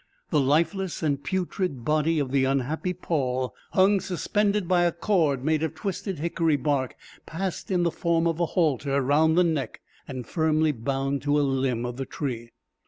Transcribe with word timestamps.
The 0.31 0.39
lifeless 0.39 1.03
and 1.03 1.23
putrid 1.23 1.85
body 1.85 2.17
of 2.17 2.31
the 2.31 2.43
unhappy 2.43 2.91
Paul 2.91 3.53
hung 3.73 3.99
suspended 3.99 4.67
by 4.67 4.81
a 4.85 4.91
cord 4.91 5.45
made 5.45 5.61
of 5.61 5.75
twisted 5.75 6.17
hickory 6.17 6.55
bark, 6.55 6.95
passed 7.27 7.69
in 7.69 7.83
the 7.83 7.91
form 7.91 8.25
of 8.25 8.39
a 8.39 8.47
halter 8.57 8.99
round 8.99 9.37
the 9.37 9.43
neck, 9.43 9.79
and 10.07 10.25
firmly 10.25 10.71
bound 10.71 11.21
to 11.21 11.39
a 11.39 11.45
limb 11.45 11.85
of 11.85 11.97
the 11.97 12.07
tree. 12.07 12.49